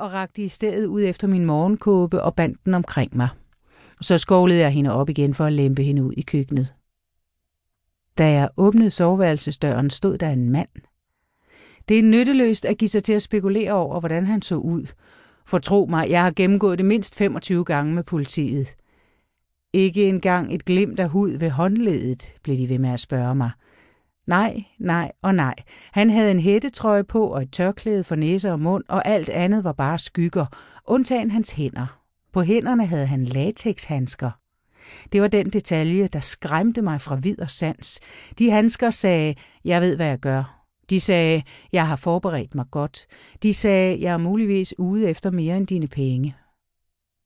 og 0.00 0.12
rakte 0.12 0.42
i 0.42 0.48
stedet 0.48 0.86
ud 0.86 1.02
efter 1.02 1.26
min 1.26 1.44
morgenkåbe 1.44 2.22
og 2.22 2.34
bandt 2.34 2.64
den 2.64 2.74
omkring 2.74 3.16
mig. 3.16 3.28
Så 4.00 4.18
skovlede 4.18 4.60
jeg 4.60 4.70
hende 4.70 4.92
op 4.92 5.08
igen 5.08 5.34
for 5.34 5.44
at 5.44 5.52
lempe 5.52 5.82
hende 5.82 6.04
ud 6.04 6.12
i 6.16 6.22
køkkenet. 6.22 6.74
Da 8.18 8.32
jeg 8.32 8.48
åbnede 8.56 8.90
soveværelsesdøren, 8.90 9.90
stod 9.90 10.18
der 10.18 10.28
en 10.28 10.50
mand. 10.50 10.68
Det 11.88 11.98
er 11.98 12.02
nytteløst 12.02 12.64
at 12.64 12.78
give 12.78 12.88
sig 12.88 13.04
til 13.04 13.12
at 13.12 13.22
spekulere 13.22 13.72
over, 13.72 14.00
hvordan 14.00 14.26
han 14.26 14.42
så 14.42 14.54
ud. 14.54 14.86
For 15.46 15.58
tro 15.58 15.86
mig, 15.90 16.10
jeg 16.10 16.22
har 16.22 16.30
gennemgået 16.30 16.78
det 16.78 16.86
mindst 16.86 17.14
25 17.14 17.64
gange 17.64 17.94
med 17.94 18.04
politiet. 18.04 18.66
Ikke 19.72 20.08
engang 20.08 20.54
et 20.54 20.64
glimt 20.64 21.00
af 21.00 21.08
hud 21.08 21.30
ved 21.30 21.50
håndledet, 21.50 22.34
blev 22.42 22.56
de 22.56 22.68
ved 22.68 22.78
med 22.78 22.90
at 22.90 23.00
spørge 23.00 23.34
mig. 23.34 23.50
Nej, 24.26 24.64
nej 24.78 25.12
og 25.22 25.34
nej. 25.34 25.54
Han 25.92 26.10
havde 26.10 26.30
en 26.30 26.40
hættetrøje 26.40 27.04
på 27.04 27.26
og 27.26 27.42
et 27.42 27.52
tørklæde 27.52 28.04
for 28.04 28.14
næse 28.14 28.52
og 28.52 28.60
mund, 28.60 28.84
og 28.88 29.08
alt 29.08 29.28
andet 29.28 29.64
var 29.64 29.72
bare 29.72 29.98
skygger, 29.98 30.46
undtagen 30.86 31.30
hans 31.30 31.50
hænder. 31.52 32.00
På 32.32 32.42
hænderne 32.42 32.86
havde 32.86 33.06
han 33.06 33.24
latexhandsker. 33.24 34.30
Det 35.12 35.22
var 35.22 35.28
den 35.28 35.46
detalje, 35.50 36.06
der 36.06 36.20
skræmte 36.20 36.82
mig 36.82 37.00
fra 37.00 37.14
vid 37.14 37.40
og 37.40 37.50
sans. 37.50 38.00
De 38.38 38.50
handsker 38.50 38.90
sagde, 38.90 39.34
jeg 39.64 39.80
ved, 39.82 39.96
hvad 39.96 40.06
jeg 40.06 40.18
gør. 40.18 40.64
De 40.90 41.00
sagde, 41.00 41.42
jeg 41.72 41.86
har 41.86 41.96
forberedt 41.96 42.54
mig 42.54 42.64
godt. 42.70 43.06
De 43.42 43.54
sagde, 43.54 44.00
jeg 44.00 44.12
er 44.12 44.18
muligvis 44.18 44.74
ude 44.78 45.10
efter 45.10 45.30
mere 45.30 45.56
end 45.56 45.66
dine 45.66 45.86
penge. 45.86 46.36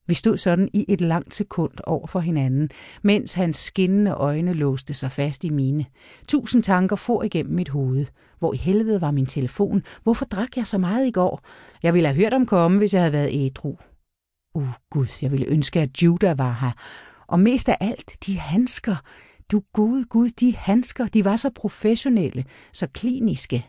Vi 0.07 0.13
stod 0.13 0.37
sådan 0.37 0.69
i 0.73 0.85
et 0.87 1.01
langt 1.01 1.35
sekund 1.35 1.71
over 1.83 2.07
for 2.07 2.19
hinanden, 2.19 2.69
mens 3.03 3.33
hans 3.33 3.57
skinnende 3.57 4.11
øjne 4.11 4.53
låste 4.53 4.93
sig 4.93 5.11
fast 5.11 5.43
i 5.43 5.49
mine. 5.49 5.85
Tusind 6.27 6.63
tanker 6.63 6.95
for 6.95 7.23
igennem 7.23 7.55
mit 7.55 7.69
hoved. 7.69 8.05
Hvor 8.39 8.53
i 8.53 8.57
helvede 8.57 9.01
var 9.01 9.11
min 9.11 9.25
telefon? 9.25 9.83
Hvorfor 10.03 10.25
drak 10.25 10.57
jeg 10.57 10.67
så 10.67 10.77
meget 10.77 11.07
i 11.07 11.11
går? 11.11 11.41
Jeg 11.83 11.93
ville 11.93 12.07
have 12.07 12.15
hørt 12.15 12.33
om 12.33 12.45
komme, 12.45 12.77
hvis 12.77 12.93
jeg 12.93 13.01
havde 13.01 13.13
været 13.13 13.29
ædru. 13.33 13.77
Uh, 14.55 14.69
Gud, 14.89 15.07
jeg 15.21 15.31
ville 15.31 15.45
ønske, 15.45 15.81
at 15.81 16.03
Judah 16.03 16.37
var 16.37 16.57
her. 16.61 16.71
Og 17.27 17.39
mest 17.39 17.69
af 17.69 17.77
alt, 17.81 18.11
de 18.25 18.39
handsker. 18.39 18.95
Du 19.51 19.61
gode 19.73 20.05
Gud, 20.05 20.29
de 20.29 20.55
handsker, 20.55 21.07
de 21.07 21.25
var 21.25 21.35
så 21.35 21.49
professionelle, 21.55 22.45
så 22.73 22.87
kliniske. 22.87 23.65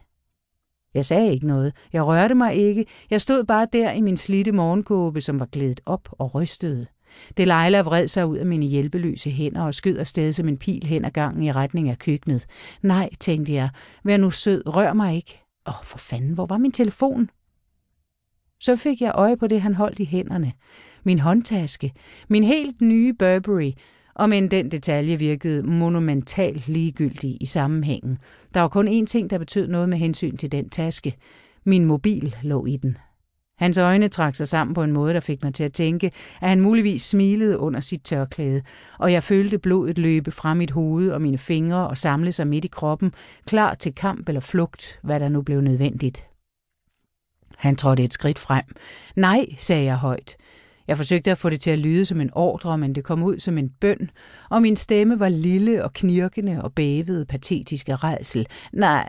Jeg 0.97 1.05
sagde 1.05 1.33
ikke 1.33 1.47
noget. 1.47 1.73
Jeg 1.93 2.07
rørte 2.07 2.35
mig 2.35 2.55
ikke. 2.55 2.85
Jeg 3.11 3.21
stod 3.21 3.45
bare 3.45 3.67
der 3.73 3.93
i 3.93 4.01
min 4.01 4.17
slidte 4.17 4.53
morgenkåbe, 4.53 5.21
som 5.21 5.41
var 5.41 5.47
glædet 5.47 5.81
op 5.87 6.09
og 6.13 6.35
rystede. 6.35 6.87
Delilah 7.37 7.87
vred 7.87 8.09
sig 8.09 8.27
ud 8.27 8.37
af 8.37 8.47
mine 8.47 8.67
hjælpeløse 8.67 9.31
hænder 9.31 9.63
og 9.63 9.75
skød 9.75 9.99
afsted 9.99 10.33
som 10.33 10.49
en 10.49 10.57
pil 10.57 10.87
hen 10.87 11.05
ad 11.05 11.11
gangen 11.11 11.43
i 11.43 11.53
retning 11.53 11.89
af 11.89 11.99
køkkenet. 11.99 12.47
Nej, 12.83 13.11
tænkte 13.21 13.53
jeg. 13.53 13.69
Vær 14.05 14.17
nu 14.17 14.31
sød, 14.31 14.63
rør 14.67 14.93
mig 14.93 15.17
ikke. 15.17 15.43
Åh, 15.67 15.79
oh, 15.79 15.85
for 15.85 15.99
fanden, 15.99 16.35
hvor 16.35 16.47
var 16.47 16.59
min 16.59 16.73
telefon? 16.73 17.31
Så 18.61 18.77
fik 18.77 19.01
jeg 19.01 19.13
øje 19.15 19.37
på 19.37 19.47
det, 19.47 19.61
han 19.61 19.75
holdt 19.75 19.99
i 19.99 20.05
hænderne. 20.05 20.53
Min 21.05 21.19
håndtaske. 21.19 21.93
Min 22.29 22.45
helt 22.45 22.81
nye 22.81 23.13
Burberry, 23.13 23.73
om 24.17 24.33
end 24.33 24.51
den 24.51 24.71
detalje 24.71 25.17
virkede 25.17 25.63
monumentalt 25.63 26.69
ligegyldig 26.69 27.37
i 27.41 27.47
sammenhængen. 27.47 28.19
Der 28.55 28.61
var 28.61 28.69
kun 28.69 28.89
én 28.89 29.07
ting, 29.07 29.31
der 29.31 29.39
betød 29.39 29.69
noget 29.69 29.89
med 29.89 29.99
hensyn 29.99 30.37
til 30.37 30.53
den 30.53 30.69
taske. 30.69 31.15
Min 31.65 31.85
mobil 31.85 32.37
lå 32.43 32.67
i 32.67 32.77
den. 32.77 32.97
Hans 33.59 33.79
øjne 33.79 34.09
trak 34.09 34.35
sig 34.35 34.49
sammen 34.49 34.75
på 34.75 34.83
en 34.83 34.93
måde, 34.93 35.15
der 35.15 35.21
fik 35.21 35.43
mig 35.43 35.55
til 35.55 35.65
at 35.65 35.73
tænke, 35.73 36.07
at 36.41 36.49
han 36.49 36.61
muligvis 36.61 37.03
smilede 37.03 37.59
under 37.59 37.81
sit 37.81 38.03
tørklæde, 38.05 38.63
og 38.99 39.13
jeg 39.13 39.23
følte 39.23 39.59
blodet 39.59 39.99
løbe 39.99 40.31
fra 40.31 40.55
mit 40.55 40.71
hoved 40.71 41.11
og 41.11 41.23
mine 41.23 41.39
fingre 41.39 41.89
og 41.89 41.99
samle 41.99 42.33
sig 42.33 42.47
midt 42.47 42.65
i 42.65 42.69
kroppen, 42.69 43.13
klar 43.47 43.75
til 43.75 43.95
kamp 43.95 44.29
eller 44.29 44.41
flugt, 44.41 44.99
hvad 45.03 45.21
der 45.21 45.29
nu 45.29 45.43
blev 45.43 45.61
nødvendigt. 45.61 46.25
Han 47.57 47.77
trådte 47.77 48.05
et 48.05 48.13
skridt 48.13 48.39
frem. 48.39 48.65
Nej, 49.17 49.47
sagde 49.59 49.85
jeg 49.85 49.97
højt. 49.97 50.37
Jeg 50.89 50.97
forsøgte 50.97 51.31
at 51.31 51.39
få 51.39 51.51
det 51.51 51.61
til 51.61 51.71
at 51.71 51.79
lyde 51.79 52.07
som 52.07 52.21
en 52.21 52.31
ordre, 52.33 52.79
men 52.79 52.95
det 52.95 53.05
kom 53.05 53.23
ud 53.23 53.39
som 53.39 53.59
en 53.59 53.71
bøn, 53.81 54.11
og 54.51 54.63
min 54.63 54.77
stemme 54.77 55.21
var 55.21 55.29
lille 55.29 55.85
og 55.85 55.93
knirkende 55.93 56.63
og 56.63 56.73
bævede 56.73 57.27
patetisk 57.27 57.89
af 57.89 58.05
redsel. 58.05 58.47
Nej, 58.73 59.09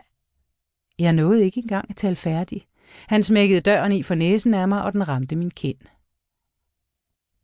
jeg 0.98 1.12
nåede 1.12 1.44
ikke 1.44 1.60
engang 1.60 1.86
at 1.90 1.96
tale 1.96 2.16
færdig. 2.16 2.64
Han 3.08 3.22
smækkede 3.22 3.60
døren 3.60 3.92
i 3.92 4.02
for 4.02 4.14
næsen 4.14 4.54
af 4.54 4.68
mig, 4.68 4.82
og 4.82 4.92
den 4.92 5.08
ramte 5.08 5.36
min 5.36 5.50
kind. 5.50 5.78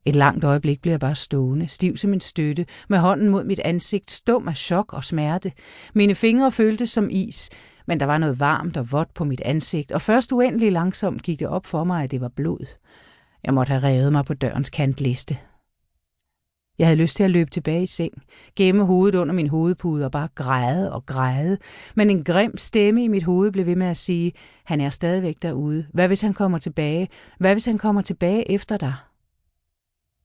Et 0.06 0.16
langt 0.16 0.44
øjeblik 0.44 0.82
blev 0.82 0.92
jeg 0.92 1.00
bare 1.00 1.14
stående, 1.14 1.68
stiv 1.68 1.96
som 1.96 2.12
en 2.12 2.20
støtte, 2.20 2.66
med 2.88 2.98
hånden 2.98 3.28
mod 3.28 3.44
mit 3.44 3.60
ansigt, 3.60 4.10
stum 4.10 4.48
af 4.48 4.56
chok 4.56 4.92
og 4.92 5.04
smerte. 5.04 5.52
Mine 5.94 6.14
fingre 6.14 6.52
føltes 6.52 6.90
som 6.90 7.08
is, 7.10 7.50
men 7.86 8.00
der 8.00 8.06
var 8.06 8.18
noget 8.18 8.40
varmt 8.40 8.76
og 8.76 8.92
vådt 8.92 9.14
på 9.14 9.24
mit 9.24 9.40
ansigt, 9.40 9.92
og 9.92 10.02
først 10.02 10.32
uendelig 10.32 10.72
langsomt 10.72 11.22
gik 11.22 11.40
det 11.40 11.48
op 11.48 11.66
for 11.66 11.84
mig, 11.84 12.04
at 12.04 12.10
det 12.10 12.20
var 12.20 12.28
blod. 12.28 12.66
Jeg 13.44 13.54
måtte 13.54 13.70
have 13.70 13.82
revet 13.82 14.12
mig 14.12 14.24
på 14.24 14.34
dørens 14.34 14.70
kantliste. 14.70 15.38
Jeg 16.78 16.86
havde 16.86 17.00
lyst 17.00 17.16
til 17.16 17.24
at 17.24 17.30
løbe 17.30 17.50
tilbage 17.50 17.82
i 17.82 17.86
seng, 17.86 18.12
gemme 18.56 18.84
hovedet 18.84 19.18
under 19.18 19.34
min 19.34 19.48
hovedpude 19.48 20.04
og 20.04 20.10
bare 20.10 20.28
græde 20.34 20.92
og 20.92 21.06
græde, 21.06 21.58
men 21.94 22.10
en 22.10 22.24
grim 22.24 22.56
stemme 22.56 23.04
i 23.04 23.08
mit 23.08 23.22
hoved 23.22 23.52
blev 23.52 23.66
ved 23.66 23.76
med 23.76 23.86
at 23.86 23.96
sige, 23.96 24.32
han 24.64 24.80
er 24.80 24.90
stadigvæk 24.90 25.36
derude. 25.42 25.86
Hvad 25.92 26.06
hvis 26.06 26.20
han 26.20 26.34
kommer 26.34 26.58
tilbage? 26.58 27.08
Hvad 27.38 27.54
hvis 27.54 27.66
han 27.66 27.78
kommer 27.78 28.02
tilbage 28.02 28.50
efter 28.50 28.76
dig? 28.76 28.94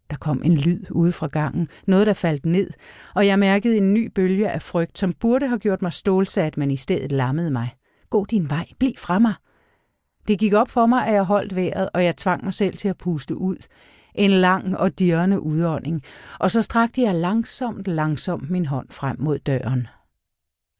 Der 0.09 0.17
kom 0.17 0.41
en 0.45 0.57
lyd 0.57 0.85
ude 0.91 1.11
fra 1.11 1.27
gangen, 1.27 1.67
noget 1.87 2.07
der 2.07 2.13
faldt 2.13 2.45
ned, 2.45 2.69
og 3.15 3.27
jeg 3.27 3.39
mærkede 3.39 3.77
en 3.77 3.93
ny 3.93 4.11
bølge 4.15 4.49
af 4.49 4.61
frygt, 4.61 4.99
som 4.99 5.13
burde 5.13 5.47
have 5.47 5.59
gjort 5.59 5.81
mig 5.81 5.93
stålsat, 5.93 6.57
men 6.57 6.71
i 6.71 6.77
stedet 6.77 7.11
lammede 7.11 7.51
mig. 7.51 7.69
Gå 8.09 8.25
din 8.25 8.49
vej, 8.49 8.65
bliv 8.79 8.93
fra 8.97 9.19
mig. 9.19 9.33
Det 10.29 10.39
gik 10.39 10.53
op 10.53 10.69
for 10.69 10.85
mig, 10.85 11.07
at 11.07 11.13
jeg 11.13 11.23
holdt 11.23 11.55
vejret, 11.55 11.89
og 11.93 12.03
jeg 12.03 12.17
tvang 12.17 12.43
mig 12.43 12.53
selv 12.53 12.77
til 12.77 12.87
at 12.87 12.97
puste 12.97 13.37
ud. 13.37 13.55
En 14.15 14.31
lang 14.31 14.77
og 14.77 14.99
dirrende 14.99 15.41
udånding, 15.41 16.03
og 16.39 16.51
så 16.51 16.61
strakte 16.61 17.01
jeg 17.01 17.15
langsomt, 17.15 17.87
langsomt 17.87 18.49
min 18.49 18.65
hånd 18.65 18.87
frem 18.89 19.15
mod 19.19 19.39
døren. 19.39 19.87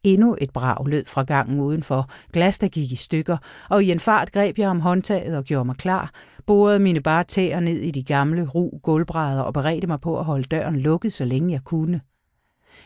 Endnu 0.04 0.38
et 0.42 0.52
brag 0.54 0.88
lød 0.88 1.06
fra 1.06 1.24
gangen 1.24 1.59
udenfor, 1.59 2.09
glas 2.34 2.59
der 2.59 2.68
gik 2.68 2.92
i 2.92 2.96
stykker, 2.96 3.38
og 3.70 3.84
i 3.84 3.92
en 3.92 4.00
fart 4.00 4.32
greb 4.32 4.58
jeg 4.58 4.70
om 4.70 4.80
håndtaget 4.80 5.38
og 5.38 5.44
gjorde 5.44 5.66
mig 5.66 5.76
klar, 5.76 6.12
borede 6.46 6.80
mine 6.80 7.02
bare 7.02 7.24
tæer 7.24 7.59
ned 7.59 7.78
i 7.78 7.92
de 7.92 8.04
gamle 8.04 8.48
ru 8.48 8.80
gulvbrædder 8.84 9.42
og 9.42 9.54
beredte 9.54 9.88
mig 9.88 10.00
på 10.02 10.20
at 10.20 10.26
holde 10.26 10.44
døren 10.44 10.80
lukket, 10.80 11.14
så 11.14 11.26
længe 11.26 11.52
jeg 11.52 11.64
kunne. 11.64 12.02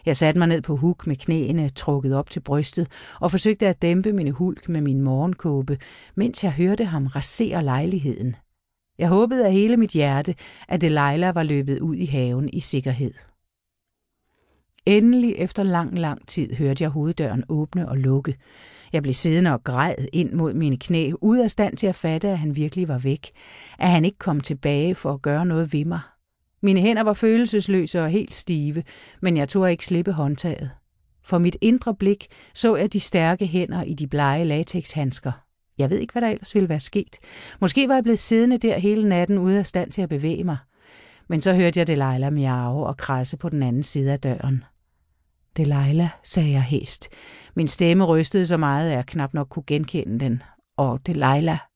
Jeg 0.06 0.18
satte 0.18 0.40
mig 0.40 0.48
ned 0.48 0.62
på 0.62 0.76
huk 0.76 1.08
med 1.08 1.16
knæene 1.16 1.70
trukket 1.70 2.16
op 2.16 2.30
til 2.30 2.40
brystet 2.40 2.88
og 3.22 3.32
forsøgte 3.32 3.68
at 3.68 3.82
dæmpe 3.82 4.14
mine 4.14 4.32
hulk 4.32 4.70
med 4.70 4.82
min 4.82 5.02
morgenkåbe, 5.02 5.78
mens 6.16 6.44
jeg 6.44 6.52
hørte 6.52 6.86
ham 6.86 7.06
rasere 7.06 7.64
lejligheden. 7.64 8.36
Jeg 8.98 9.08
håbede 9.08 9.46
af 9.46 9.54
hele 9.54 9.78
mit 9.78 9.92
hjerte, 9.92 10.36
at 10.68 10.82
Delilah 10.82 11.36
var 11.36 11.44
løbet 11.44 11.80
ud 11.80 11.96
i 11.96 12.06
haven 12.06 12.50
i 12.54 12.60
sikkerhed. 12.60 13.14
Endelig 14.86 15.36
efter 15.38 15.64
lang, 15.64 16.00
lang 16.00 16.28
tid 16.28 16.54
hørte 16.56 16.84
jeg 16.84 16.90
hoveddøren 16.90 17.44
åbne 17.50 17.90
og 17.90 17.98
lukke. 17.98 18.36
Jeg 18.94 19.02
blev 19.02 19.14
siddende 19.14 19.54
og 19.54 19.64
græd 19.64 19.96
ind 20.14 20.34
mod 20.34 20.54
mine 20.54 20.78
knæ, 20.78 21.12
ude 21.22 21.44
af 21.44 21.52
stand 21.52 21.78
til 21.78 21.88
at 21.88 21.96
fatte, 21.96 22.30
at 22.30 22.40
han 22.40 22.56
virkelig 22.56 22.88
var 22.88 22.98
væk, 22.98 23.30
at 23.80 23.90
han 23.90 24.06
ikke 24.06 24.18
kom 24.18 24.42
tilbage 24.42 24.96
for 24.96 25.14
at 25.14 25.22
gøre 25.22 25.46
noget 25.46 25.74
ved 25.74 25.86
mig. 25.86 26.00
Mine 26.64 26.80
hænder 26.80 27.04
var 27.04 27.14
følelsesløse 27.14 28.02
og 28.02 28.10
helt 28.10 28.34
stive, 28.34 28.84
men 29.22 29.38
jeg 29.38 29.50
tog 29.50 29.72
ikke 29.72 29.86
slippe 29.86 30.12
håndtaget. 30.12 30.70
For 31.24 31.38
mit 31.38 31.58
indre 31.62 31.96
blik 31.96 32.28
så 32.54 32.76
jeg 32.76 32.94
de 32.94 33.00
stærke 33.00 33.46
hænder 33.46 33.84
i 33.84 33.94
de 33.94 34.08
blege 34.08 34.46
latexhandsker. 34.46 35.32
Jeg 35.78 35.90
ved 35.90 36.00
ikke, 36.00 36.12
hvad 36.12 36.22
der 36.22 36.28
ellers 36.28 36.56
ville 36.56 36.70
være 36.70 36.80
sket. 36.80 37.18
Måske 37.62 37.88
var 37.88 37.94
jeg 37.94 38.04
blevet 38.04 38.20
siddende 38.20 38.58
der 38.58 38.78
hele 38.78 39.10
natten 39.10 39.38
ude 39.38 39.60
af 39.60 39.66
stand 39.66 39.92
til 39.92 40.02
at 40.02 40.10
bevæge 40.10 40.44
mig. 40.44 40.58
Men 41.30 41.42
så 41.42 41.54
hørte 41.54 41.80
jeg 41.80 41.88
Delilah 41.88 42.34
miave 42.34 42.88
og 42.88 42.98
krasse 42.98 43.38
på 43.38 43.50
den 43.50 43.64
anden 43.64 43.84
side 43.84 44.12
af 44.12 44.20
døren. 44.20 44.64
Delilah, 45.58 46.10
sagde 46.24 46.52
jeg 46.52 46.64
hæst. 46.64 47.10
Min 47.56 47.68
stemme 47.68 48.06
rystede 48.06 48.48
så 48.48 48.58
meget, 48.58 48.90
at 48.90 48.96
jeg 48.96 49.06
knap 49.06 49.34
nok 49.34 49.48
kunne 49.50 49.64
genkende 49.68 50.20
den. 50.20 50.44
Og 50.78 51.00
Delilah. 51.08 51.73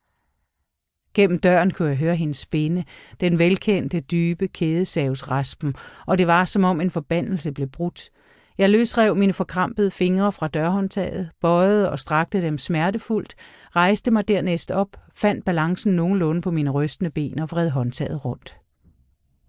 Gennem 1.18 1.40
døren 1.40 1.72
kunne 1.72 1.90
jeg 1.90 1.98
høre 1.98 2.16
hendes 2.16 2.38
spinde, 2.38 2.84
den 3.20 3.40
velkendte, 3.40 4.00
dybe 4.00 4.48
kædesavsraspen, 4.48 5.76
og 6.08 6.18
det 6.18 6.28
var 6.28 6.46
som 6.46 6.64
om 6.64 6.82
en 6.82 6.90
forbandelse 6.92 7.52
blev 7.52 7.68
brudt. 7.68 8.10
Jeg 8.58 8.70
løsrev 8.70 9.16
mine 9.16 9.34
forkrampede 9.34 9.92
fingre 9.92 10.32
fra 10.32 10.48
dørhåndtaget, 10.48 11.30
bøjede 11.42 11.92
og 11.92 12.00
strakte 12.00 12.42
dem 12.42 12.58
smertefuldt, 12.58 13.36
rejste 13.76 14.12
mig 14.12 14.28
dernæst 14.28 14.72
op, 14.72 14.88
fandt 15.14 15.46
balancen 15.46 15.94
nogenlunde 15.94 16.42
på 16.42 16.52
mine 16.52 16.70
rystende 16.70 17.12
ben 17.12 17.40
og 17.40 17.52
vred 17.52 17.70
håndtaget 17.70 18.26
rundt. 18.26 18.56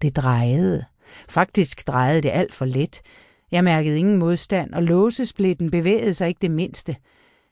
Det 0.01 0.15
drejede. 0.15 0.85
Faktisk 1.29 1.87
drejede 1.87 2.21
det 2.21 2.31
alt 2.33 2.53
for 2.53 2.65
let. 2.65 3.01
Jeg 3.51 3.63
mærkede 3.63 3.97
ingen 3.97 4.17
modstand, 4.17 4.73
og 4.73 4.83
låsesplitten 4.83 5.71
bevægede 5.71 6.13
sig 6.13 6.27
ikke 6.27 6.41
det 6.41 6.51
mindste. 6.51 6.95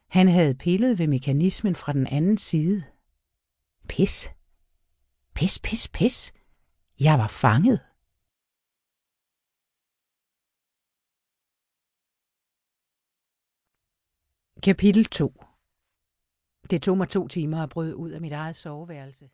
Han 0.10 0.28
havde 0.28 0.56
pillet 0.56 1.00
ved 1.00 1.08
mekanismen 1.08 1.76
fra 1.76 1.94
den 1.94 2.08
anden 2.08 2.38
side. 2.38 2.84
Pis. 3.98 4.30
Pis, 5.36 5.60
pis, 5.60 5.88
pis. 5.88 6.34
Jeg 7.00 7.20
var 7.20 7.28
fanget. 7.28 7.80
Kapitel 14.64 15.06
2 15.06 15.44
Det 16.70 16.82
tog 16.82 16.98
mig 16.98 17.10
to 17.10 17.28
timer 17.28 17.64
at 17.64 17.70
bryde 17.70 17.96
ud 17.96 18.12
af 18.12 18.22
mit 18.22 18.32
eget 18.32 18.56
soveværelse. 18.56 19.30